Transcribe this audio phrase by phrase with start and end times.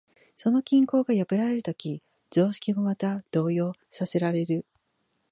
[0.35, 2.01] その均衡が破られるとき、
[2.31, 4.65] 常識もまた動揺させられる。